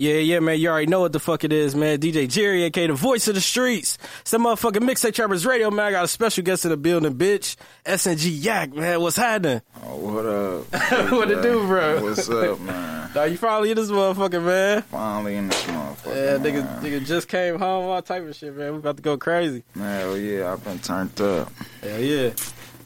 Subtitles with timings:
[0.00, 0.60] Yeah, yeah, man.
[0.60, 1.98] You already know what the fuck it is, man.
[1.98, 3.98] DJ Jerry, aka the voice of the streets.
[4.22, 5.86] Some motherfucking mixtape trappers radio, man.
[5.86, 7.56] I got a special guest in the building, bitch.
[7.84, 9.00] SNG Yak, man.
[9.00, 9.60] What's happening?
[9.82, 11.10] Oh, what up?
[11.10, 12.00] what it do, bro?
[12.00, 13.10] What's up, man?
[13.12, 14.82] Nah, you finally in this motherfucker, man.
[14.82, 16.14] Finally in this motherfucker.
[16.14, 18.74] Yeah, nigga, nigga just came home, all type of shit, man.
[18.74, 19.64] We about to go crazy.
[19.74, 21.50] Man, hell yeah, I've been turned up.
[21.82, 22.30] Hell yeah.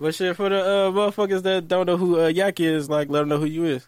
[0.01, 3.21] But shit, for the uh, motherfuckers that don't know who uh, Yak is, like, let
[3.21, 3.87] them know who you is.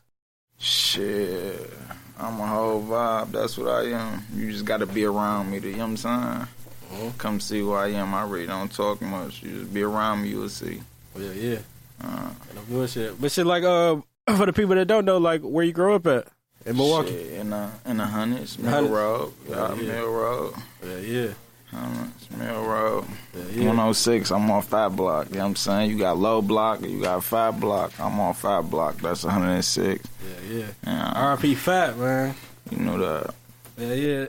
[0.58, 1.70] Shit.
[2.18, 3.32] I'm a whole vibe.
[3.32, 4.24] That's what I am.
[4.34, 6.46] You just gotta be around me, to, you know what I'm saying?
[6.92, 7.18] Mhm.
[7.18, 8.14] Come see who I am.
[8.14, 9.42] I really don't talk much.
[9.42, 10.80] You just be around me, you'll see.
[11.18, 11.58] Yeah, yeah.
[12.02, 13.20] Uh, No bullshit.
[13.20, 13.96] But shit, like, uh,
[14.36, 16.28] for the people that don't know, like, where you grow up at?
[16.66, 17.10] In Milwaukee.
[17.10, 19.32] Shit, in the in the hundreds, Mill Road.
[19.48, 19.92] Yeah, Yeah, yeah.
[19.92, 20.54] Mill Road.
[20.86, 21.28] Yeah, yeah.
[21.74, 23.04] Hundreds, Mill Road.
[23.34, 23.66] Yeah, yeah.
[23.66, 25.28] 106, I'm on Fat Block.
[25.30, 25.90] You know what I'm saying?
[25.90, 27.92] You got Low Block, you got Fat Block.
[27.98, 28.96] I'm on Fat Block.
[28.98, 30.06] That's 106.
[30.48, 30.66] Yeah, yeah.
[30.86, 32.34] Yeah, RP Fat, man.
[32.70, 33.34] you know that.
[33.76, 34.26] Yeah, yeah.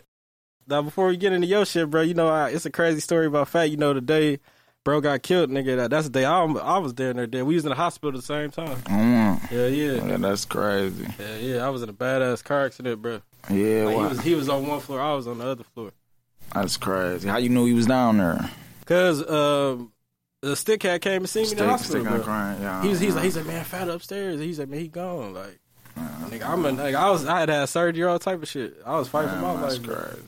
[0.68, 3.28] Now, before we get into your shit, bro, you know, I, it's a crazy story
[3.28, 3.70] about Fat.
[3.70, 4.40] You know, the day
[4.84, 7.44] bro got killed, nigga, that, that's the day I, I was there and there.
[7.46, 8.78] We was in the hospital at the same time.
[8.84, 10.06] Mm, Yeah, yeah.
[10.08, 11.08] yeah, that's crazy.
[11.20, 11.66] Yeah, yeah.
[11.66, 13.22] I was in a badass car accident, bro.
[13.50, 15.92] Yeah, Like, he, was, he was on one floor, I was on the other floor.
[16.54, 17.28] That's crazy.
[17.28, 18.50] How you knew he was down there?
[18.80, 19.92] Because um,
[20.42, 22.62] the stick cat came and see me in the hospital, stick crying.
[22.62, 24.40] Yeah, He was, he's uh, like, he's like, man, Fat upstairs.
[24.40, 25.34] He's like, man, he gone.
[25.34, 25.60] Like,
[25.98, 28.78] uh, nigga, I'm a, like, I was, I had had surgery, all type of shit.
[28.86, 29.86] I was fighting for my that's life.
[29.86, 29.96] bro.
[29.96, 30.22] crazy.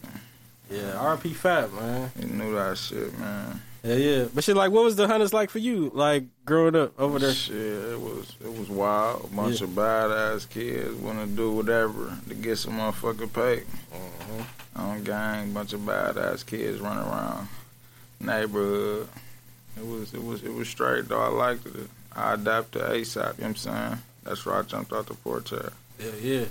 [0.70, 2.12] Yeah, RP Fat, man.
[2.20, 3.62] He knew that shit, man.
[3.88, 4.26] Yeah, yeah.
[4.34, 7.34] But shit, like, what was the hunters like for you, like growing up over there?
[7.34, 9.30] Shit, it was it was wild.
[9.32, 13.64] A bunch of badass kids want to do whatever to get some motherfucking pay.
[13.94, 14.44] Uh-huh.
[14.76, 17.48] On gang, bunch of badass kids running around
[18.20, 19.08] neighborhood.
[19.78, 21.22] It was it was it was straight though.
[21.22, 21.90] I liked it.
[22.14, 23.16] I adapted ASAP.
[23.16, 23.98] You know what I'm saying?
[24.24, 25.54] That's why I jumped out the porch.
[25.54, 26.46] Yeah, yeah.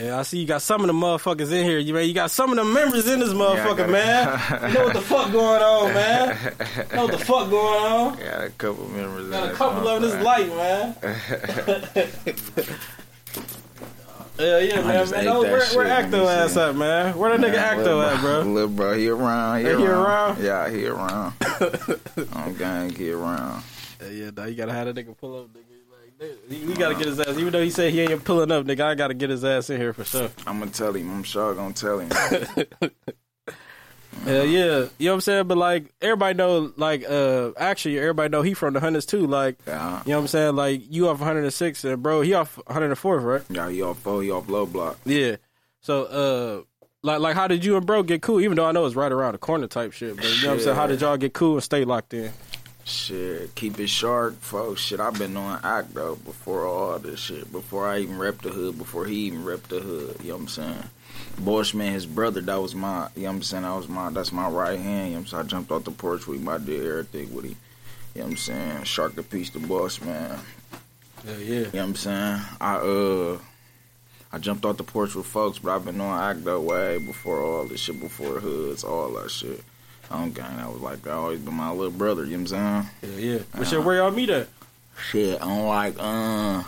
[0.00, 0.06] Yeah.
[0.06, 1.78] Yeah, I see you got some of the motherfuckers in here.
[1.78, 4.40] You man, you got some of the members in this motherfucker, gotta- man.
[4.70, 6.38] You know what the fuck going on, man?
[6.90, 8.18] You know what the fuck going on?
[8.18, 9.24] Got a couple members.
[9.26, 10.96] in Got a couple of this light, man.
[14.38, 15.10] Yeah, yeah, man.
[15.10, 15.24] man.
[15.26, 17.14] No, where, shit where Acto ass at, man?
[17.18, 18.40] Where that nigga Acto at, bro?
[18.40, 19.58] Little bro, he around.
[19.58, 20.42] He, Hey, he around?
[20.42, 21.34] Yeah, he around.
[22.32, 23.62] On gang, he around.
[24.00, 25.69] Yeah, yeah, nah, you gotta have that nigga pull up, nigga.
[26.50, 27.38] We gotta get his ass.
[27.38, 29.80] Even though he said he ain't pulling up, nigga, I gotta get his ass in
[29.80, 30.30] here for sure.
[30.46, 31.10] I'm gonna tell him.
[31.10, 32.10] I'm sure gonna tell him.
[34.26, 35.46] Yeah, yeah, you know what I'm saying.
[35.46, 39.26] But like, everybody know, like, uh, actually, everybody know he from the hundreds too.
[39.26, 40.56] Like, Yeah, you know what I'm saying.
[40.56, 43.42] Like, you off 106, and bro, he off 104th, right?
[43.48, 44.98] yeah, he off four, he off low block.
[45.06, 45.36] Yeah.
[45.80, 46.62] So, uh,
[47.02, 48.40] like, like, how did you and bro get cool?
[48.40, 50.54] Even though I know it's right around the corner type shit, but you know what
[50.54, 50.76] I'm saying.
[50.76, 52.30] How did y'all get cool and stay locked in?
[52.90, 54.80] Shit, keep it short, folks.
[54.80, 57.50] Shit, I've been on act though before all this shit.
[57.52, 60.16] Before I even repped the hood, before he even repped the hood.
[60.20, 60.84] You know what I'm saying?
[61.38, 63.62] Bushman, his brother, that was my, you know what I'm saying?
[63.62, 65.06] That was my, that's my right hand.
[65.06, 65.44] You know what I'm saying?
[65.44, 66.48] I jumped off the porch with him.
[66.48, 67.56] I did everything with him.
[68.14, 68.84] You know what I'm saying?
[68.84, 70.40] Shark the piece, the boss man.
[71.24, 71.38] Yeah, yeah.
[71.38, 72.40] You know what I'm saying?
[72.60, 73.38] I uh
[74.32, 77.40] I jumped off the porch with folks, but I've been on act that way before
[77.40, 79.62] all this shit, before hoods, all that shit.
[80.10, 82.86] I'm gang, that was like that always been my little brother, you know what I'm
[83.02, 83.18] saying?
[83.20, 83.38] Yeah, yeah.
[83.56, 84.48] But shit, where y'all meet at?
[85.10, 86.62] Shit, I'm like, uh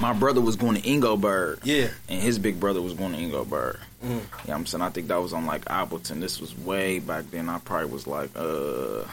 [0.00, 1.88] my brother was going to Ingleburg Yeah.
[2.08, 3.78] and his big brother was going to Ingleburg.
[4.02, 4.08] Mm.
[4.08, 4.82] You know what I'm saying?
[4.82, 6.20] I think that was on like Appleton.
[6.20, 7.48] This was way back then.
[7.48, 9.04] I probably was like uh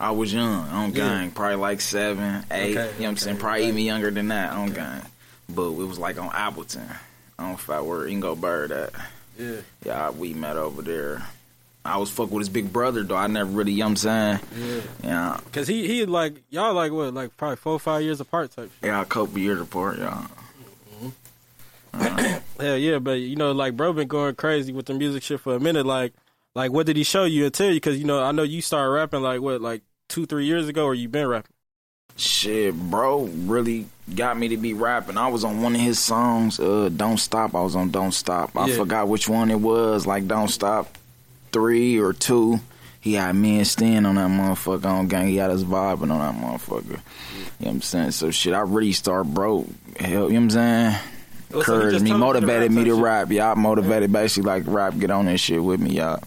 [0.00, 1.08] I was young, on Yeah.
[1.08, 2.76] gang, probably like seven, eight.
[2.76, 3.36] Okay, you know what I'm saying?
[3.38, 3.68] Probably okay.
[3.68, 5.02] even younger than that, on gang.
[5.48, 6.88] But it was like on Appleton.
[7.38, 8.92] I don't know if I where Ingleburg at.
[9.38, 9.60] Yeah.
[9.84, 11.26] Yeah, we met over there.
[11.84, 13.16] I was fuck with his big brother though.
[13.16, 14.40] I never really, you know what I'm saying?
[14.58, 14.80] Yeah.
[15.04, 18.50] Yeah, Cause he he like y'all like what like probably four or five years apart
[18.54, 18.70] type.
[18.80, 18.88] Shit.
[18.88, 20.26] yeah, a couple years apart, yeah.
[21.00, 21.08] Mm-hmm.
[21.94, 22.40] Uh-huh.
[22.60, 25.54] Hell yeah, but you know like bro been going crazy with the music shit for
[25.54, 25.86] a minute.
[25.86, 26.12] Like
[26.54, 27.80] like what did he show you and tell you?
[27.80, 30.84] Cause you know I know you started rapping like what like two three years ago
[30.84, 31.52] or you been rapping.
[32.16, 35.16] Shit, bro, really got me to be rapping.
[35.16, 38.56] I was on one of his songs, uh, "Don't Stop." I was on "Don't Stop."
[38.56, 38.76] I Yeah.
[38.76, 40.98] forgot which one it was, like "Don't Stop"
[41.52, 42.58] three or two.
[43.00, 45.28] He had me and Stan on that motherfucker on gang.
[45.28, 46.84] He had us vibing on that motherfucker.
[46.90, 46.98] You know
[47.58, 48.10] what I'm saying?
[48.10, 49.64] So shit, I really start bro.
[50.00, 50.96] Hell, you know what I'm saying?
[51.54, 53.30] Encouraged me, motivated me to rap.
[53.30, 56.20] Y'all motivated basically like rap, get on this shit with me, y'all.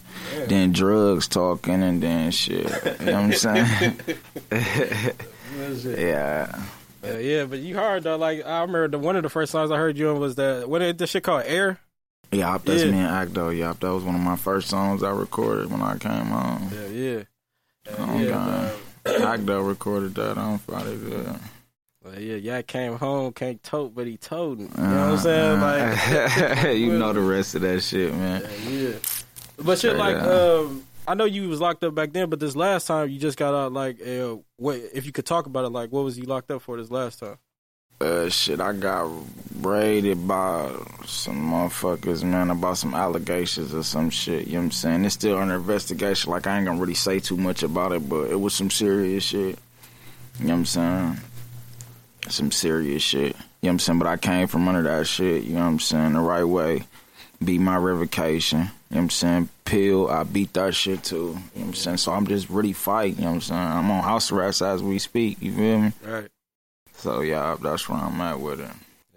[0.48, 2.64] Then drugs talking and then shit.
[3.00, 3.96] You know what I'm saying?
[5.84, 6.62] yeah.
[7.04, 8.16] Yeah, yeah, but you hard though.
[8.16, 10.68] Like I remember the one of the first songs I heard you on was that
[10.68, 11.78] what is this shit called Air?
[12.30, 12.90] Yeah, that's Yeah.
[12.92, 13.56] me and Acto.
[13.56, 16.70] Yup, that was one of my first songs I recorded when I came home.
[16.72, 17.22] Yeah, yeah.
[17.98, 18.72] Oh, yeah, God.
[19.04, 20.96] Acto recorded that on Friday.
[21.08, 21.16] Yeah.
[21.16, 21.36] Uh,
[22.04, 24.60] Well, yeah, yeah, came home, can't tote, but he told.
[24.60, 24.68] me.
[24.76, 25.58] You know what I'm saying?
[25.58, 28.42] Uh, Like, you know the rest of that shit, man.
[28.42, 28.94] yeah, yeah.
[29.58, 30.26] But shit, Straight like, up.
[30.66, 33.36] um, I know you was locked up back then, but this last time you just
[33.36, 35.70] got out, like, uh, what if you could talk about it?
[35.70, 37.38] Like, what was you locked up for this last time?
[38.00, 39.10] Uh, shit, I got
[39.60, 40.70] raided by
[41.06, 44.46] some motherfuckers, man, about some allegations or some shit.
[44.46, 45.04] You know what I'm saying?
[45.04, 46.30] It's still under investigation.
[46.30, 49.24] Like, I ain't gonna really say too much about it, but it was some serious
[49.24, 49.58] shit.
[50.38, 51.16] You know what I'm saying?
[52.28, 53.20] Some serious shit.
[53.20, 53.98] You know what I'm saying?
[53.98, 56.12] But I came from under that shit, you know what I'm saying?
[56.14, 56.84] The right way.
[57.44, 58.58] Beat my revocation.
[58.60, 59.48] You know what I'm saying?
[59.64, 61.16] Pill, I beat that shit too.
[61.16, 61.96] You know what I'm saying?
[61.98, 63.60] So I'm just really fighting, you know what I'm saying?
[63.60, 65.92] I'm on house arrest as we speak, you feel me?
[66.04, 66.28] Right.
[66.94, 68.68] So yeah, that's where I'm at with it.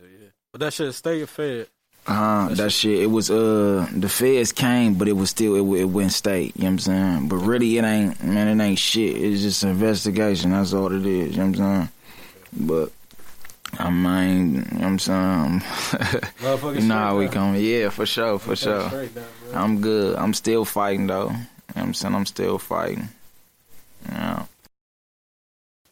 [0.02, 0.28] Yeah, yeah.
[0.52, 1.68] But that shit stay fed.
[2.08, 3.02] Uh, That that shit.
[3.02, 6.56] It was uh the feds came, but it was still it, it went state.
[6.56, 7.28] You know what I'm saying?
[7.28, 8.48] But really, it ain't man.
[8.60, 9.18] It ain't shit.
[9.18, 10.52] It's just investigation.
[10.52, 11.36] That's all it is.
[11.36, 11.90] You know what I'm saying?
[12.68, 12.92] But
[13.78, 15.64] I mean, you know what I'm saying?
[16.76, 17.62] You know how we coming?
[17.62, 18.90] Yeah, for sure, for sure.
[19.54, 20.16] I'm good.
[20.16, 21.30] I'm still fighting though.
[21.30, 21.38] You know
[21.74, 22.16] what I'm saying?
[22.16, 23.10] I'm still fighting.
[24.10, 24.46] Yeah.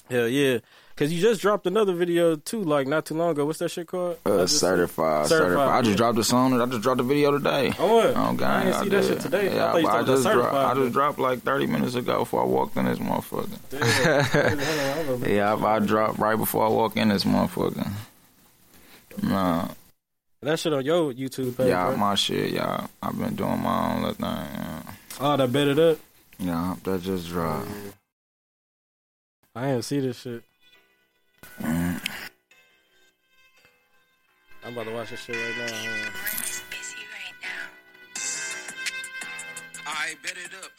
[0.09, 0.59] Hell yeah.
[1.03, 3.45] Cause you just dropped another video too, like not too long ago.
[3.45, 4.17] What's that shit called?
[4.25, 5.67] Uh, certified, Certified, certified.
[5.67, 5.95] I just yeah.
[5.97, 6.61] dropped a song.
[6.61, 7.73] I just dropped a video today.
[7.77, 8.05] Oh, what?
[8.15, 8.43] Oh, God.
[8.43, 9.49] I didn't see that shit today.
[9.49, 10.53] I Yeah, thought you I just, dropped.
[10.53, 13.49] I just dropped like 30 minutes ago before I walked in this motherfucker.
[13.69, 14.23] Damn.
[14.23, 15.27] Hold on, I don't know.
[15.27, 17.85] Yeah, I, I dropped right before I walk in this motherfucker.
[19.23, 19.67] Nah,
[20.41, 21.67] That shit on your YouTube page.
[21.67, 21.97] yeah, right?
[21.97, 22.87] my shit, yeah.
[23.01, 24.23] I've been doing my own little thing.
[24.25, 24.81] Yeah,
[25.19, 25.97] Oh, that bet it up.
[26.39, 27.67] yeah that just dropped.
[29.53, 30.43] I ain't see this shit.
[31.61, 31.99] Mm.
[34.65, 35.75] I'm about to watch this shit right now.
[35.75, 36.11] Hold on.
[36.69, 37.65] busy right now.
[39.85, 40.71] I bet it up.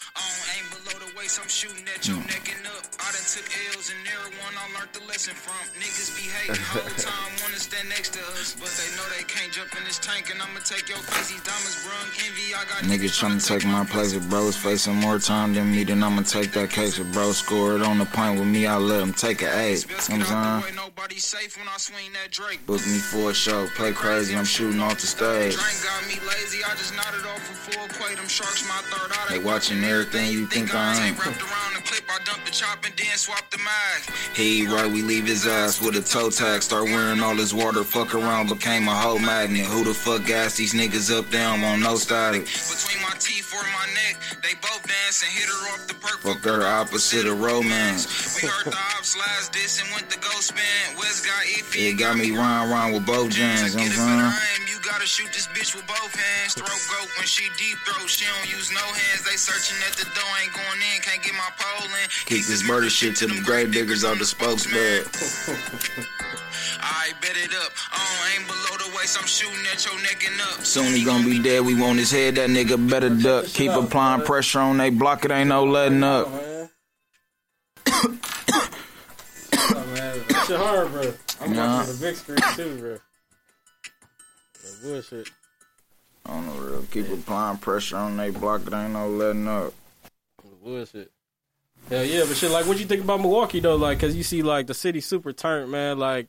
[1.25, 2.29] I don't aim below the waist, I'm shooting at your hmm.
[2.29, 2.85] neck and up.
[3.01, 5.57] I done took L's and everyone I learned the lesson from.
[5.81, 8.53] Niggas be hating whole time, wanna stand next to us.
[8.61, 11.33] But they know they can't jump in this tank and I'ma take your face.
[11.33, 12.53] These diamonds brung envy.
[12.53, 14.13] I got Niggas trying to take my place.
[14.13, 17.01] If bro's facing more time than me, then I'ma take that case.
[17.01, 19.89] If bro scored on the point with me, I let him take an eight.
[19.89, 20.77] You know what I'm saying?
[20.77, 22.61] way, nobody's safe when I swing that Drake.
[22.69, 25.57] Book me for a show, play crazy, I'm shooting off the stage.
[25.57, 28.15] Drink got me lazy, I just nodded off for full play.
[28.15, 29.27] Them sharks my third eye.
[29.31, 31.14] They watching everything you think I ain't.
[31.19, 34.03] Wrapped around the clip, I dumped the chop and then swapped the mag.
[34.35, 36.63] He right, we leave his ass with a toe tag.
[36.63, 39.67] Start wearing all his water, fuck around, became a whole magnet.
[39.67, 42.45] Who the fuck gas these niggas up down on no static?
[42.45, 46.21] Between teeth or my neck, they both dance and hit her off the perk.
[46.21, 48.05] Fuck her opposite of romance.
[48.37, 50.61] We heard the ops last diss and went to go spin.
[51.01, 51.91] West got iffy.
[51.91, 54.37] It got me round round with both jams, you know Get what a better I'm
[54.37, 54.69] saying?
[54.69, 56.53] you gotta shoot this bitch with both hands.
[56.55, 59.25] Throat goat when she deep throat, she don't use no hands.
[59.25, 62.07] They searching at the door, ain't going in, can't get my pole in.
[62.29, 65.05] Keep this murder shit to them grave diggers on the spokesman.
[66.81, 67.73] I bet it up.
[67.93, 70.65] I don't aim below the waist, I'm shooting at your neck and up.
[70.65, 73.47] Soon he gonna be dead, we want his head, that nigga better duck.
[73.47, 76.29] Keep applying pressure on they block, it ain't no letting up.
[79.67, 80.21] Oh, man.
[80.29, 81.15] That shit hard, bro.
[81.41, 81.79] I'm Nah.
[81.79, 82.99] watching the big screen too, bro.
[84.63, 85.31] That bullshit.
[86.27, 89.73] On the real, keep applying pressure on they block, it ain't no letting up.
[90.43, 91.11] That bullshit.
[91.91, 93.77] Hell yeah, but shit, like, what you think about Milwaukee though?
[93.77, 95.99] Like, cause you see, like, the city super turned, man.
[95.99, 96.29] Like,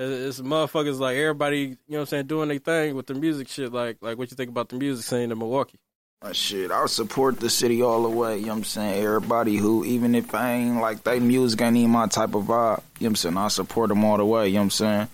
[0.00, 3.48] it's motherfuckers, like everybody, you know what I'm saying, doing their thing with the music
[3.48, 3.72] shit.
[3.72, 5.78] Like, like, what you think about the music scene in Milwaukee?
[6.22, 8.36] Uh, Shit, I support the city all the way.
[8.38, 9.02] You know what I'm saying?
[9.02, 12.48] Everybody who, even if I ain't like they music ain't even my type of vibe.
[12.48, 13.36] You know what I'm saying?
[13.38, 14.48] I support them all the way.
[14.48, 15.08] You know what I'm saying?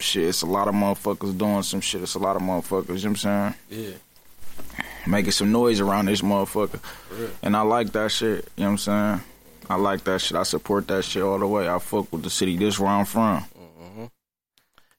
[0.00, 2.02] Shit, it's a lot of motherfuckers doing some shit.
[2.02, 2.88] It's a lot of motherfuckers.
[2.88, 3.54] You know what I'm saying?
[3.70, 3.90] Yeah,
[5.06, 6.80] Making some noise around this motherfucker.
[7.42, 8.48] And I like that shit.
[8.56, 9.20] You know what I'm saying?
[9.70, 10.36] I like that shit.
[10.36, 11.68] I support that shit all the way.
[11.68, 12.56] I fuck with the city.
[12.56, 13.44] This where I'm from.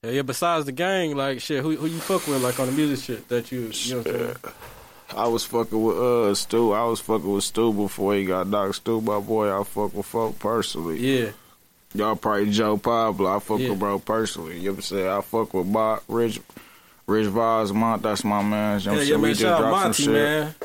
[0.04, 0.22] Yeah, yeah.
[0.22, 3.28] Besides the gang, like, shit, who who you fuck with, like, on the music shit
[3.30, 4.36] that you, you know what I'm saying?
[5.18, 6.72] I was fucking with uh Stu.
[6.72, 8.76] I was fucking with Stu before he got knocked.
[8.76, 11.00] Stu, my boy, I fuck with folk personally.
[11.00, 11.32] Yeah,
[11.96, 13.36] Y'all probably Joe Pablo.
[13.36, 13.72] I fuck Yeah.
[13.72, 14.58] with bro personally.
[14.60, 15.08] You know what I'm saying?
[15.08, 16.40] I fuck with Bob, Rich,
[17.08, 18.04] Rich Vaz, Mont.
[18.04, 18.80] That's my man.
[18.82, 19.52] You know what yeah, I'm yeah, saying?
[19.52, 19.58] man.
[19.58, 20.14] Shout out Monty, shit.
[20.14, 20.56] man.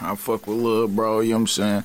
[0.00, 1.20] I fuck with Lil Bro.
[1.20, 1.84] You know what I'm saying?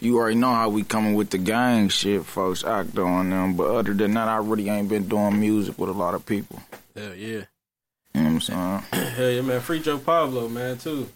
[0.00, 3.54] You already know how we coming with the gang shit, folks act on them.
[3.54, 6.60] But other than that, I really ain't been doing music with a lot of people.
[6.96, 7.42] Hell yeah,
[8.14, 8.78] You know what I'm saying?
[9.16, 9.60] hell yeah, man.
[9.60, 11.08] Free Joe Pablo, man, too.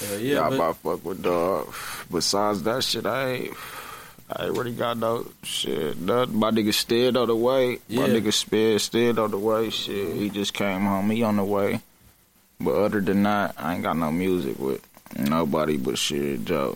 [0.00, 1.74] Hell yeah, Yeah, I but, about fuck with dog.
[2.10, 3.54] Besides that shit, I ain't.
[4.30, 5.98] I ain't really got no shit.
[6.00, 6.36] Nothing.
[6.38, 7.78] My nigga steered on the way.
[7.90, 8.14] My Yeah.
[8.14, 9.70] nigga steered, steered on the way.
[9.70, 11.10] Shit, he just came home.
[11.10, 11.80] He on the way.
[12.60, 14.80] But other than that, I ain't got no music with
[15.18, 16.74] nobody but shit, Joe.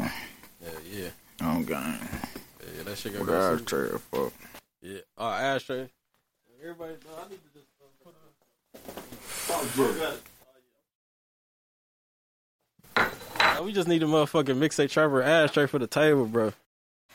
[1.41, 1.97] Yeah, yeah, On yeah,
[2.85, 3.59] that shit got What I go.
[3.59, 4.33] tell fuck.
[4.83, 4.99] Yeah.
[5.17, 5.89] Oh, ashtray.
[6.63, 6.97] Everybody, I
[7.29, 8.21] need to just uh, put on.
[9.77, 9.79] a.
[12.97, 13.11] Oh,
[13.59, 16.53] oh, we just need a motherfucking mixtape trapper ashtray for the table, bro.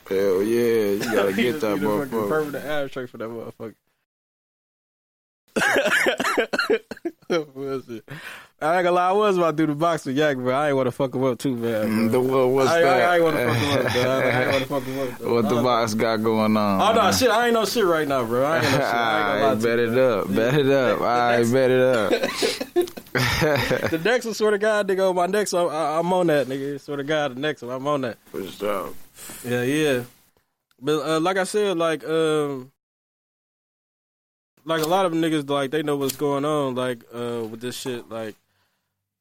[0.08, 2.28] Hell yeah, you gotta You get just that need a fucking motherfucker.
[2.28, 3.74] Permanent ashtray for that motherfucker.
[8.60, 8.74] Bullshit.
[8.74, 10.68] I ain't gonna lie, I was about to do the box with Yak, but I
[10.68, 11.86] ain't want to fuck him up too bad.
[11.86, 12.12] Mm, Bro.
[12.12, 13.10] The what was I, I, that?
[13.10, 13.92] I ain't want to fuck him up.
[13.92, 14.02] Bro.
[14.02, 15.18] I, I ain't want to fuck him up.
[15.18, 15.34] Though.
[15.34, 16.80] what the box got going on?
[16.80, 17.12] Oh no, man?
[17.12, 17.30] shit!
[17.30, 18.44] I ain't no shit right now, bro.
[18.44, 18.80] I ain't no shit.
[18.80, 18.94] I ain't gonna
[19.28, 20.18] lie Alright, to bet it man.
[20.18, 21.00] up, bet it up.
[21.00, 22.10] Alright, bet it up.
[23.90, 26.46] The next one, swear to God, nigga, on my next one, I, I'm on that,
[26.46, 26.80] nigga.
[26.80, 28.18] Swear to God, the next one, I'm on that.
[28.26, 28.90] For sure.
[29.44, 30.02] Yeah, yeah.
[30.80, 32.72] But uh, like I said, like um,
[34.64, 37.76] like a lot of niggas, like they know what's going on, like uh, with this
[37.76, 38.34] shit, like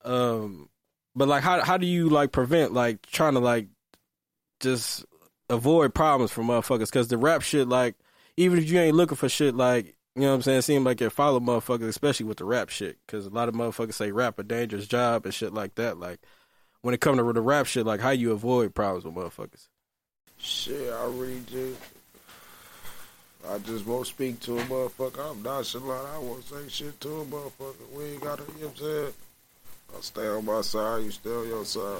[0.04, 0.70] um,
[1.16, 3.68] but like how how do you like prevent like trying to like
[4.60, 5.06] just
[5.50, 6.88] avoid problems from motherfuckers?
[6.88, 7.96] Because the rap shit, like
[8.38, 10.84] even if you ain't looking for shit, like you know what I'm saying, it seem
[10.84, 12.98] like it follow motherfuckers, especially with the rap shit.
[13.06, 16.00] Because a lot of motherfuckers say rap a dangerous job and shit like that.
[16.00, 16.20] Like
[16.82, 19.68] when it comes to the rap shit, like how you avoid problems with motherfuckers.
[20.38, 21.80] Shit, I really just,
[23.50, 25.32] I just won't speak to a motherfucker.
[25.32, 26.08] I'm nonchalant.
[26.14, 27.92] I won't say shit to a motherfucker.
[27.96, 29.14] We ain't gotta, you know what I'm saying?
[29.96, 32.00] I stay on my side, you stay on your side.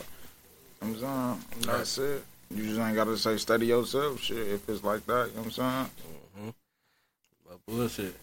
[0.82, 1.78] You know what I'm saying?
[1.78, 2.26] That's it.
[2.52, 5.60] You just ain't gotta say study yourself, shit, if it's like that, you know what
[5.60, 5.90] I'm
[6.42, 6.54] saying?
[7.48, 8.16] But bullshit.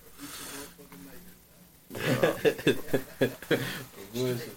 [4.14, 4.56] bullshit.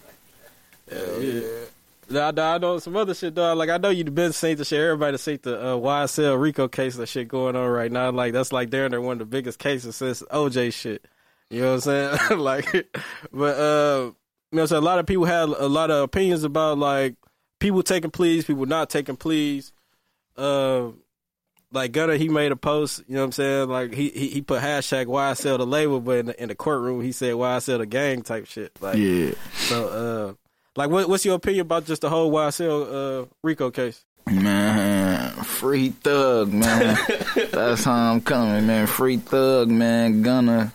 [0.90, 1.40] Hell yeah.
[1.40, 1.64] yeah.
[2.10, 3.56] Nah, nah, I know some other shit, dog.
[3.56, 4.80] Like I know you've been saying the shit.
[4.80, 8.10] Everybody say the uh, YSL Rico case that shit going on right now.
[8.10, 11.04] Like that's like they're one of the biggest cases since OJ shit.
[11.50, 12.38] You know what I'm saying?
[12.40, 12.88] like,
[13.32, 14.10] but uh,
[14.54, 17.16] you know, so a lot of people had a lot of opinions about like
[17.58, 19.72] people taking pleas, people not taking pleas.
[20.36, 20.90] Uh,
[21.72, 23.02] like Gunna, he made a post.
[23.08, 23.68] You know what I'm saying?
[23.68, 27.00] Like he he, he put hashtag YSL the label, but in the, in the courtroom
[27.02, 28.70] he said YSL the gang type shit.
[28.80, 29.32] Like, Yeah.
[29.56, 30.34] so, uh,
[30.76, 34.04] like, what, what's your opinion about just the whole YSL uh, Rico case?
[34.30, 36.96] Man, free thug, man.
[37.50, 38.86] That's how I'm coming, man.
[38.86, 40.22] Free thug, man.
[40.22, 40.72] Gunna,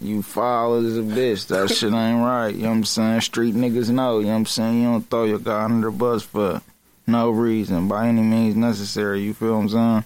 [0.00, 1.46] you foul as a bitch.
[1.48, 2.48] That shit ain't right.
[2.48, 3.20] You know what I'm saying?
[3.22, 4.18] Street niggas know.
[4.18, 4.82] You know what I'm saying?
[4.82, 6.60] You don't throw your guy under the bus for
[7.06, 9.22] no reason, by any means necessary.
[9.22, 10.04] You feel what I'm saying?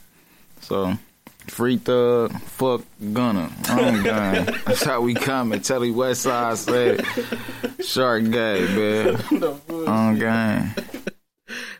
[0.61, 0.95] So,
[1.49, 3.50] free thug, fuck Gunna.
[3.66, 4.45] I'm gang.
[4.66, 5.61] That's how we coming.
[5.61, 7.05] Tell the West Side said.
[7.85, 9.16] Shark gay, man.
[9.87, 10.75] On gang.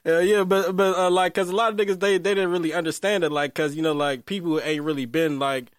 [0.07, 2.73] Uh, yeah, but but uh, like, cause a lot of niggas they they didn't really
[2.73, 5.73] understand it, like, cause you know, like people ain't really been like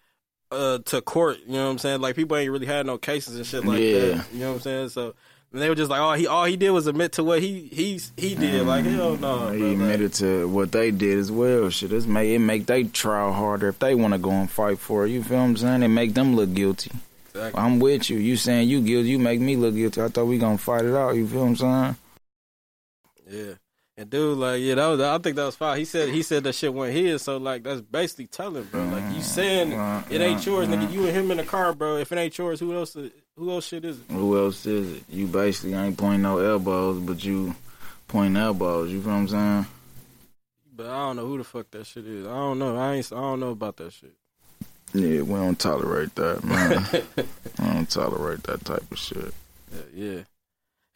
[0.50, 1.38] uh to court.
[1.46, 2.00] You know what I'm saying?
[2.00, 3.98] Like people ain't really had no cases and shit like Yeah.
[3.98, 4.26] that.
[4.32, 4.88] You know what I'm saying?
[4.90, 5.14] So.
[5.50, 7.70] And they were just like, oh, he all he did was admit to what he
[7.72, 8.66] he's he did.
[8.66, 9.66] Like hell no, He bro.
[9.68, 11.70] Like, admitted to what they did as well.
[11.70, 14.78] Shit, it's make it make they trial harder if they want to go and fight
[14.78, 15.10] for it.
[15.10, 15.82] You feel what I'm saying?
[15.84, 16.90] It make them look guilty.
[17.34, 17.58] exactly.
[17.62, 18.18] I'm with you.
[18.18, 19.08] You saying you guilty?
[19.08, 20.02] You make me look guilty.
[20.02, 21.16] I thought we gonna fight it out.
[21.16, 21.96] You feel what I'm saying?
[23.30, 23.54] Yeah.
[23.98, 25.76] And dude, like, yeah, that was I think that was fine.
[25.76, 28.84] He said he said that shit went his, so like that's basically telling, bro.
[28.84, 30.92] Like you mm, saying Right, it ain't right, yours, nigga.
[30.92, 31.96] You and him in the car, bro.
[31.96, 34.04] If it ain't yours, who else who else shit is it?
[34.12, 35.02] Who else is it?
[35.08, 37.56] You basically ain't pointing no elbows, but you
[38.06, 38.92] pointing elbows.
[38.92, 39.66] You feel what I'm saying?
[40.76, 42.24] But I don't know who the fuck that shit is.
[42.24, 42.76] I don't know.
[42.76, 44.14] I ain't I don't know about that shit.
[44.94, 46.86] Yeah, we don't tolerate that, man.
[47.58, 49.34] I don't tolerate that type of shit.
[49.74, 50.20] Yeah, yeah.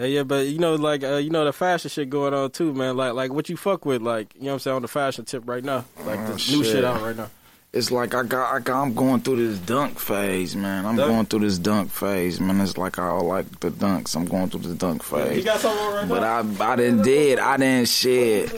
[0.02, 2.72] Yeah, yeah, but you know, like uh, you know, the fashion shit going on too,
[2.74, 2.96] man.
[2.96, 5.24] Like, like what you fuck with, like you know, what I'm saying on the fashion
[5.24, 6.66] tip right now, like Oh, the new shit.
[6.66, 7.30] shit out right now.
[7.72, 10.84] It's like I got, I got, I'm going through this dunk phase, man.
[10.84, 11.10] I'm Dunk?
[11.10, 12.60] going through this dunk phase, man.
[12.60, 14.14] It's like I like the dunks.
[14.14, 15.38] I'm going through the dunk phase.
[15.38, 16.66] You got something right But now?
[16.66, 18.52] I, I done did, I didn't shit.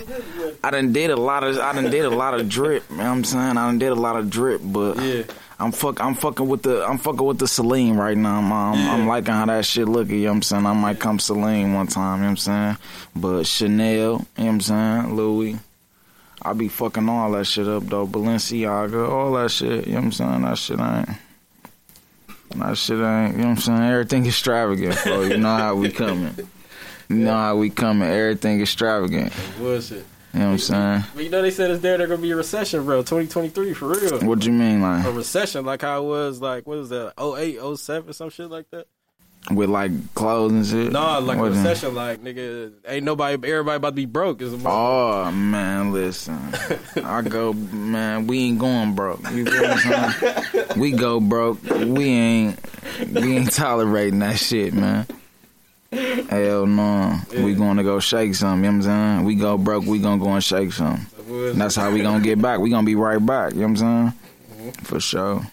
[0.64, 2.82] I didn't did a lot of, I didn't did a lot of drip.
[2.90, 3.56] You know what I'm saying?
[3.56, 5.22] I didn't did a lot of drip, but yeah,
[5.58, 8.38] I'm fuck, I'm fucking with the, I'm fucking with the Celine right now.
[8.38, 8.92] I'm, I'm, Yeah.
[8.94, 10.16] I'm liking how that shit looking.
[10.16, 10.66] You know what I'm saying?
[10.66, 12.18] I might come Celine one time.
[12.18, 12.76] You know what I'm saying?
[13.14, 15.16] But Chanel, you know what I'm saying?
[15.16, 15.58] Louis.
[16.42, 18.06] I be fucking all that shit up though.
[18.06, 19.86] Balenciaga, all that shit.
[19.86, 20.42] You know what I'm saying?
[20.42, 21.08] That shit ain't.
[22.56, 23.32] That shit ain't.
[23.32, 23.82] You know what I'm saying?
[23.82, 25.22] Everything extravagant, bro.
[25.22, 26.34] You know how we coming.
[27.08, 28.08] You know how we coming.
[28.08, 29.32] Everything extravagant.
[29.58, 30.04] bullshit.
[30.34, 31.04] You know what I'm saying?
[31.14, 31.96] But you know they said it's there.
[31.96, 33.02] They're gonna be a recession, bro.
[33.02, 34.18] 2023 for real.
[34.20, 37.12] What do you mean, like A recession, like how it was, like what was that?
[37.18, 38.86] 08, 07, some shit like that.
[39.52, 40.90] with like clothes and shit?
[40.92, 44.42] No, like What recession, like nigga, ain't nobody, everybody about to be broke.
[44.42, 46.36] Is Oh man, listen.
[46.96, 48.26] I go, man.
[48.26, 49.22] We ain't going broke.
[49.30, 50.64] You feel what I'm saying?
[50.76, 51.62] We go broke.
[51.62, 52.58] We ain't.
[53.12, 55.06] We ain't tolerating that shit, man.
[55.94, 57.18] Hell no.
[57.36, 58.64] We going to go shake some.
[58.64, 59.24] You know what I'm saying?
[59.24, 59.84] We go broke.
[59.84, 61.06] We gonna go and shake some.
[61.28, 62.60] And that's how we gonna get back.
[62.60, 63.52] We gonna be right back.
[63.54, 64.12] You know what I'm saying?
[64.72, 64.84] Mm-hmm.
[64.84, 65.46] For sure.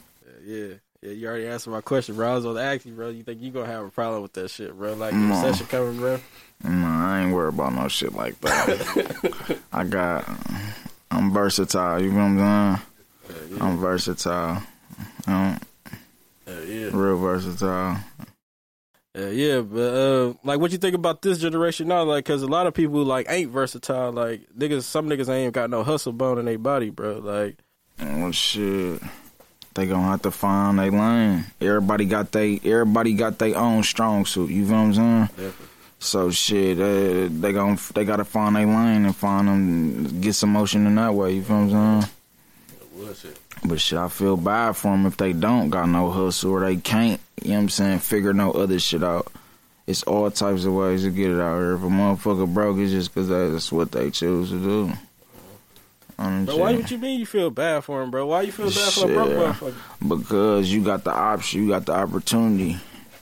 [0.45, 0.65] Yeah,
[1.01, 1.11] yeah.
[1.11, 2.31] You already answered my question, bro.
[2.31, 3.09] I was gonna ask you, bro.
[3.09, 4.93] You think you gonna have a problem with that shit, bro?
[4.93, 5.35] Like the No.
[5.43, 6.19] recession coming, bro?
[6.63, 9.57] Nah, I ain't worried about no shit like that.
[9.73, 10.27] I got,
[11.09, 12.01] I'm versatile.
[12.01, 12.87] You know what I'm saying?
[13.49, 13.63] Yeah, yeah.
[13.65, 14.63] I'm versatile.
[15.27, 15.59] I'm
[16.47, 16.89] Yeah, yeah.
[16.93, 17.97] real versatile.
[19.13, 22.03] Yeah, yeah, but uh, like, what you think about this generation now?
[22.03, 24.13] Like, cause a lot of people like ain't versatile.
[24.13, 27.19] Like, niggas, some niggas ain't got no hustle bone in their body, bro.
[27.19, 27.57] Like,
[27.99, 29.01] Well, shit.
[29.73, 31.45] They gonna have to find their lane.
[31.61, 32.59] Everybody got they.
[32.63, 34.49] Everybody got their own strong suit.
[34.49, 35.25] You feel what I'm saying?
[35.27, 35.67] Definitely.
[35.99, 40.49] So shit, uh, they gon' they gotta find their lane and find them, get some
[40.49, 41.33] motion in that way.
[41.33, 42.13] You feel what I'm saying?
[42.95, 43.37] bullshit.
[43.63, 46.77] But shit, I feel bad for them if they don't got no hustle or they
[46.77, 47.21] can't.
[47.43, 47.99] You know what I'm saying?
[47.99, 49.31] Figure no other shit out.
[49.87, 51.73] It's all types of ways to get it out here.
[51.73, 54.93] If a motherfucker broke, it's just because that's what they choose to do.
[56.17, 56.75] Bro, why?
[56.75, 58.27] What you mean you feel bad for him, bro?
[58.27, 60.07] Why you feel bad for a broke motherfucker?
[60.07, 62.77] because you got the option, you got the opportunity.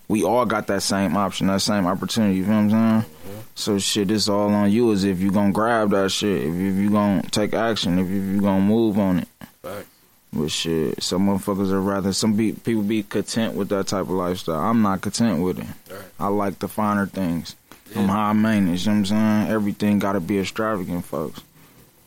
[0.09, 2.35] We all got that same option, that same opportunity.
[2.37, 3.13] You feel what I'm saying?
[3.55, 4.91] So shit, it's all on you.
[4.91, 8.09] As if you gonna grab that shit, if you, if you gonna take action, if
[8.09, 9.27] you, if you gonna move on it.
[10.31, 14.11] But shit, some motherfuckers are rather some be, people be content with that type of
[14.11, 14.59] lifestyle.
[14.59, 15.65] I'm not content with it.
[15.91, 16.01] Right.
[16.19, 17.55] I like the finer things.
[17.91, 18.01] Yeah.
[18.01, 18.85] I'm high maintenance.
[18.85, 19.51] You know what I'm saying?
[19.51, 21.41] Everything got to be extravagant, folks.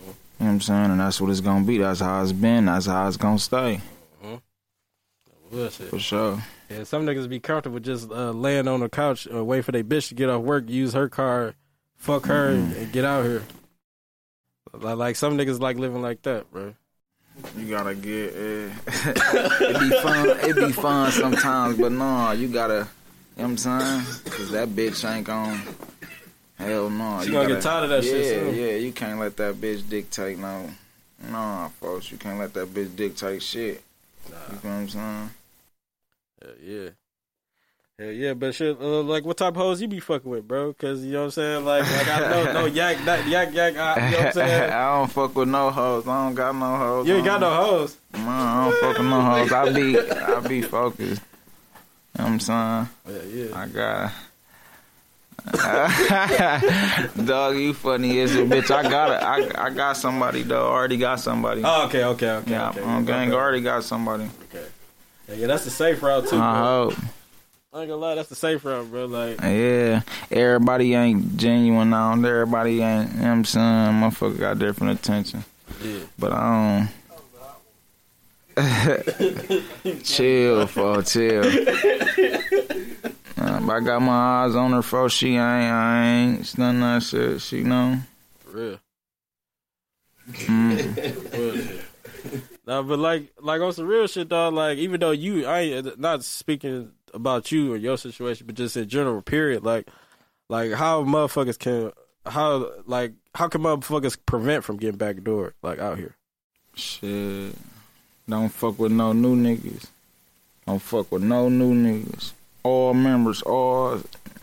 [0.00, 0.14] You know
[0.46, 0.90] what I'm saying?
[0.92, 1.78] And that's what it's gonna be.
[1.78, 2.66] That's how it's been.
[2.66, 3.80] That's how it's gonna stay
[5.52, 5.88] Bullshit.
[5.88, 6.42] for sure.
[6.70, 9.84] Yeah, some niggas be comfortable just uh, laying on the couch, uh, wait for their
[9.84, 11.54] bitch to get off work, use her car,
[11.96, 13.42] fuck her, and, and get out here.
[14.72, 16.74] Like, like some niggas like living like that, bro.
[17.56, 18.34] You gotta get it.
[18.36, 18.70] Eh.
[18.86, 20.28] it be fun.
[20.48, 22.88] It be fun sometimes, but no, you gotta.
[23.36, 24.22] You know what I'm saying?
[24.24, 25.60] Cause that bitch ain't gon'
[26.58, 27.20] Hell no.
[27.20, 28.54] She you gonna gotta- get tired of that yeah, shit soon.
[28.54, 30.68] Yeah, you can't let that bitch dictate no.
[31.30, 33.82] Nah, folks, you can't let that bitch dictate shit.
[34.30, 34.36] Nah.
[34.36, 35.30] You know what I'm saying?
[36.42, 36.88] Hell yeah.
[38.02, 40.72] Hell yeah, but shit, uh, like what type of hoes you be fucking with, bro?
[40.72, 41.64] Cause you know what I'm saying?
[41.64, 44.72] Like, like I know, no yak, that, yak, yak, I, you know what I'm saying?
[44.72, 46.08] I don't fuck with no hoes.
[46.08, 47.06] I don't got no hoes.
[47.06, 47.96] You ain't got no hoes.
[48.12, 49.52] don't- I don't fuck with no hoes.
[49.52, 51.22] I be, I be focused.
[52.18, 52.88] You know what I'm saying?
[53.08, 53.60] Yeah, yeah.
[53.60, 54.12] I got.
[57.24, 58.70] Dog, you funny as a bitch.
[58.72, 59.22] I got it.
[59.56, 60.68] I, I got somebody though.
[60.68, 61.62] Already got somebody.
[61.64, 62.50] Oh, okay, okay, okay.
[62.50, 62.80] yeah, okay.
[62.80, 63.28] gang.
[63.28, 63.32] okay.
[63.32, 64.24] Already got somebody.
[64.50, 64.66] Okay.
[65.28, 66.90] Yeah, yeah, that's the safe route too, I bro.
[66.90, 66.98] hope.
[67.74, 69.06] I ain't gonna lie, that's the safe route, bro.
[69.06, 72.22] Like, Yeah, everybody ain't genuine on.
[72.22, 73.12] Everybody ain't.
[73.12, 73.92] You know what I'm saying?
[73.94, 75.42] Motherfucker got different attention.
[75.82, 76.00] yeah.
[76.18, 76.88] But I
[78.54, 80.04] don't.
[80.04, 81.44] chill, for chill.
[83.38, 85.40] Uh, I got my eyes on her, for she ain't.
[85.40, 87.40] I ain't stunning that shit.
[87.40, 88.00] She know.
[88.40, 88.78] For real.
[90.32, 91.82] Mm.
[92.64, 94.54] Nah, but like, like on some real shit, dog.
[94.54, 98.76] Like, even though you, I ain't not speaking about you or your situation, but just
[98.76, 99.64] in general, period.
[99.64, 99.88] Like,
[100.48, 101.92] like how motherfuckers can,
[102.26, 106.16] how like how can motherfuckers prevent from getting back door like out here?
[106.74, 107.54] Shit.
[108.28, 109.86] Don't fuck with no new niggas.
[110.66, 112.32] Don't fuck with no new niggas.
[112.62, 114.00] All members, all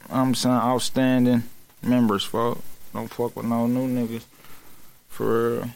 [0.09, 1.43] I'm saying outstanding
[1.81, 2.57] members, fuck.
[2.93, 4.23] Don't fuck with no new niggas.
[5.07, 5.69] For real.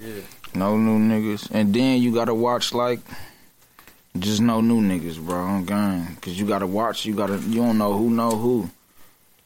[0.00, 0.20] Yeah.
[0.54, 1.50] No new niggas.
[1.50, 3.00] And then you gotta watch like
[4.20, 6.16] just no new niggas, bro, on game.
[6.20, 8.70] Cause you gotta watch, you gotta you don't know who know who.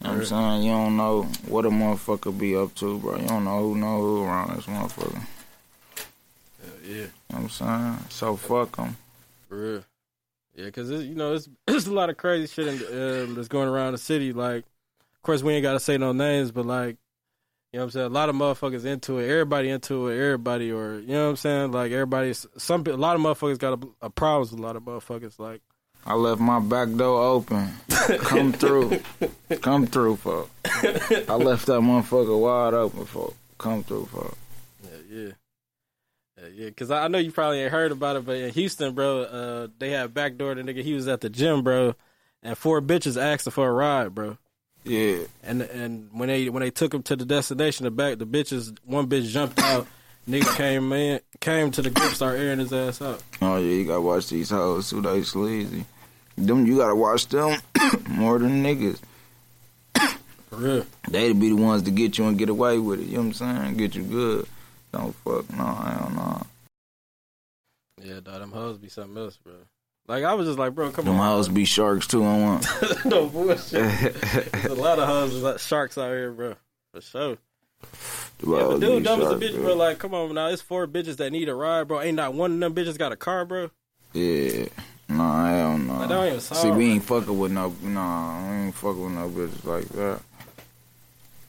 [0.02, 0.62] You know what I'm saying?
[0.62, 3.16] You don't know what a motherfucker be up to, bro.
[3.16, 5.22] You don't know who know who around this motherfucker.
[6.84, 7.98] Yeah, You know what I'm saying?
[8.08, 8.96] So fuck them.
[9.48, 9.84] for real.
[10.56, 12.74] Yeah, because you know it's it's a lot of crazy shit in,
[13.28, 14.32] um, that's going around the city.
[14.32, 16.96] Like, of course, we ain't got to say no names, but like,
[17.72, 18.06] you know what I'm saying.
[18.06, 19.28] A lot of motherfuckers into it.
[19.28, 20.14] Everybody into it.
[20.20, 21.72] Everybody, or you know what I'm saying.
[21.72, 24.82] Like everybody, some a lot of motherfuckers got a, a problems with a lot of
[24.82, 25.38] motherfuckers.
[25.38, 25.62] Like,
[26.04, 27.70] I left my back door open.
[28.20, 29.00] Come through.
[29.60, 30.48] Come through, fuck.
[30.64, 33.34] I left that motherfucker wide open, fuck.
[33.58, 34.36] Come through, fuck.
[34.82, 35.30] yeah, yeah.
[36.40, 38.94] Yeah, yeah, because I I know you probably ain't heard about it, but in Houston,
[38.94, 40.82] bro, uh, they had backdoor the nigga.
[40.82, 41.94] He was at the gym, bro,
[42.42, 44.38] and four bitches asked him for a ride, bro.
[44.84, 45.18] Yeah.
[45.42, 48.76] And and when they when they took him to the destination, the back the bitches
[48.84, 49.86] one bitch jumped out.
[50.28, 53.22] Nigga came in, came to the group, started airing his ass out.
[53.42, 55.00] Oh yeah, you gotta watch these hoes too.
[55.00, 55.84] They sleazy.
[56.36, 57.60] Them you gotta watch them
[58.08, 59.00] more than niggas.
[60.50, 60.86] For real.
[61.08, 63.06] They be the ones to get you and get away with it.
[63.06, 63.76] You know what I'm saying?
[63.76, 64.46] Get you good.
[64.92, 66.42] Don't fuck no, I don't know.
[68.02, 69.52] Yeah, dog, them hoes be something else, bro.
[70.10, 71.14] Like I was just like, bro, come on.
[71.14, 71.36] Them on.
[71.36, 72.24] hoes be sharks too.
[72.24, 72.66] I want.
[73.04, 73.70] no bullshit.
[73.72, 76.56] There's a lot of hoes, like sharks out here, bro.
[76.92, 77.38] For sure.
[78.44, 79.76] Yeah, but dude, be dumb as a bitch, bro.
[79.76, 82.00] Like, come on now, it's four bitches that need a ride, bro.
[82.00, 83.70] Ain't not one of them bitches got a car, bro.
[84.12, 84.66] Yeah.
[85.08, 85.92] No, hell no.
[85.92, 86.94] Like, that don't even sound See, we right.
[86.94, 90.20] ain't fucking with no, no, we ain't fucking with no bitches like that.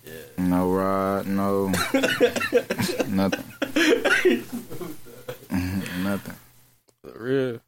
[0.05, 0.13] Yeah.
[0.37, 1.65] No ride, no,
[3.07, 3.43] nothing.
[6.03, 6.35] nothing.
[7.01, 7.59] For real.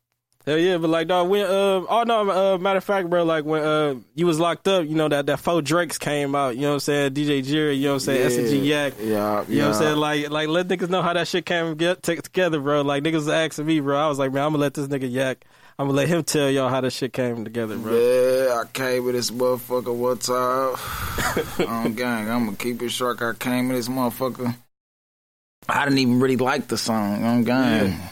[0.46, 3.46] Hell yeah, but like dog, when uh oh no, uh, matter of fact, bro, like
[3.46, 6.64] when uh you was locked up, you know that that four Drakes came out, you
[6.64, 9.60] know what I'm saying, DJ Jerry, you know what I'm saying, SNG Yak, Yeah, you
[9.60, 12.18] know what I'm saying, like like let niggas know how that shit came get t-
[12.18, 12.82] together, bro.
[12.82, 15.10] Like niggas was asking me, bro, I was like, man, I'm gonna let this nigga
[15.10, 15.46] Yak,
[15.80, 17.94] I'm gonna let him tell y'all how that shit came together, bro.
[17.94, 21.68] Yeah, I came with this motherfucker one time.
[21.70, 23.22] on gang, I'm gonna keep it short.
[23.22, 24.54] I came with this motherfucker.
[25.70, 27.24] I didn't even really like the song.
[27.24, 28.10] I'm gang, Yeah.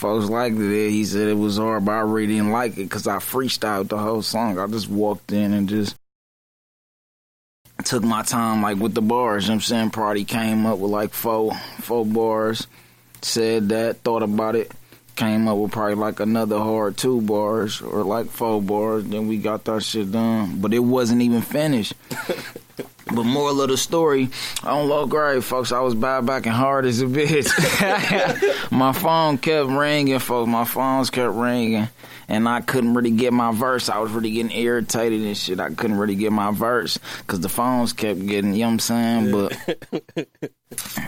[0.00, 0.90] Folks liked it.
[0.90, 3.98] He said it was hard, but I really didn't like it because I freestyled the
[3.98, 4.58] whole song.
[4.58, 5.94] I just walked in and just
[7.84, 9.44] took my time, like with the bars.
[9.44, 12.66] You know I'm saying, Party came up with like four, four bars.
[13.22, 14.72] Said that, thought about it
[15.16, 19.04] came up with probably like another hard two bars or like four bars.
[19.04, 21.92] Then we got that shit done, but it wasn't even finished.
[23.14, 24.30] but moral of the story,
[24.62, 27.50] on low grade, folks, I was bad back and hard as a bitch.
[28.70, 30.48] my phone kept ringing, folks.
[30.48, 31.88] My phones kept ringing.
[32.28, 33.88] And I couldn't really get my verse.
[33.88, 35.58] I was really getting irritated and shit.
[35.58, 38.78] I couldn't really get my verse because the phones kept getting, you know what I'm
[38.78, 39.32] saying?
[39.32, 40.56] But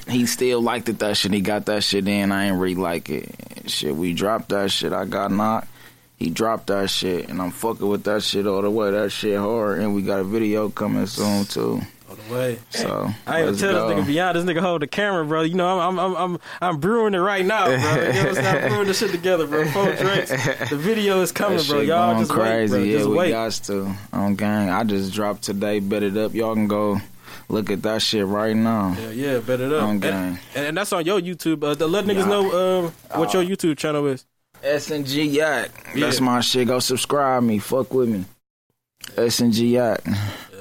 [0.09, 1.33] he still liked it that shit.
[1.33, 2.33] He got that shit in.
[2.33, 3.37] I ain't really like it.
[3.67, 4.93] Shit, we dropped that shit.
[4.93, 5.69] I got knocked.
[6.23, 8.93] He dropped that shit, and I'm fucking with that shit all the way.
[8.93, 11.81] That shit hard, and we got a video coming soon too.
[12.09, 12.59] All the way.
[12.71, 13.89] So I ain't let's tell go.
[13.89, 15.43] this nigga beyond this nigga hold the camera, bro.
[15.43, 17.75] You know I'm I'm I'm I'm brewing it right now, bro.
[17.75, 18.65] You know what I'm saying?
[18.65, 19.67] I'm brewing this shit together, bro.
[19.71, 20.31] Four drinks.
[20.31, 21.81] The video is coming, That bro.
[21.81, 22.73] Y'all going just crazy.
[22.73, 22.85] wait, bro.
[22.85, 23.31] yeah, Just we wait.
[23.31, 23.95] got to.
[24.13, 25.81] On gang, I just dropped today.
[25.81, 26.35] Bet it up.
[26.35, 27.01] Y'all can go
[27.49, 28.95] look at that shit right now.
[29.01, 29.83] Yeah, yeah, bet it up.
[29.83, 30.39] On And, gang.
[30.55, 31.65] and, and that's on your YouTube.
[31.65, 32.27] Uh, let niggas Yeah.
[32.27, 34.25] know um, what Uh, your YouTube channel is.
[34.63, 35.71] S and G Yak.
[35.95, 36.69] That's my shit.
[36.69, 37.59] Go subscribe me.
[37.59, 38.25] Fuck with me.
[39.17, 40.01] S and G Yak.
[40.07, 40.15] Uh,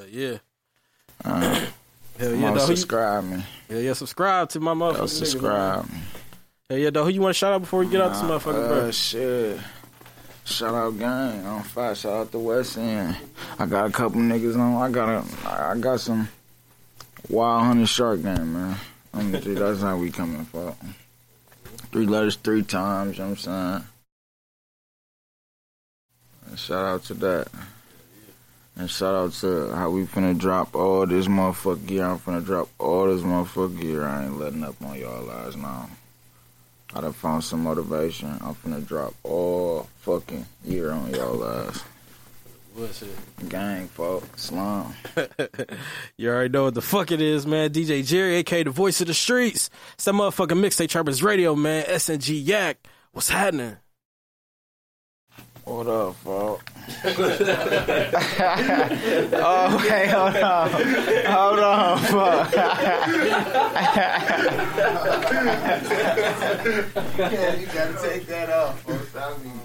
[0.09, 0.37] yeah.
[1.23, 1.65] Uh,
[2.17, 2.55] Hell yeah, yeah, dog.
[2.55, 3.43] You, subscribe me.
[3.69, 3.93] yeah, yeah.
[3.93, 5.89] Subscribe to my nigga, subscribe.
[5.89, 6.01] man.
[6.69, 7.05] Hell yeah, dog.
[7.05, 8.91] Who you want to shout out before we get out this Nah, motherfucker, uh, bro?
[8.91, 9.59] Shit.
[10.45, 11.95] Shout out gang on fire.
[11.95, 13.15] Shout out the West End.
[13.59, 14.81] I got a couple niggas on.
[14.81, 15.47] I got a.
[15.47, 16.27] I got some
[17.29, 18.75] wild hunter shark game, man.
[19.13, 20.75] I'm gonna that's how we coming for.
[21.91, 23.17] Three letters three times.
[23.17, 23.87] You know what I'm saying.
[26.51, 27.47] And shout out to that.
[28.75, 32.05] And shout out to how we finna drop all this motherfucker gear.
[32.05, 34.05] I'm finna drop all this motherfucker gear.
[34.05, 35.89] I ain't letting up on y'all lives now.
[36.93, 38.37] I done found some motivation.
[38.41, 41.83] I'm finna drop all fucking year on y'all lives.
[42.73, 43.15] What's it?
[43.47, 44.93] Gang, folk, slum.
[46.17, 47.69] you already know what the fuck it is, man.
[47.69, 49.69] DJ Jerry, aka the voice of the streets.
[49.93, 51.85] It's that motherfucking mixtape Trappers Radio, man.
[51.85, 52.85] SNG Yak.
[53.13, 53.77] What's happening?
[55.63, 56.59] What up, bro?
[59.43, 60.69] oh, hey, hold on.
[60.71, 62.51] Hold on, fuck.
[67.17, 69.15] yeah, you gotta take that off, folks.
[69.15, 69.59] I mean,